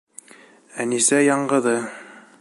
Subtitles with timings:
[0.85, 1.79] Әнисә яңғыҙы.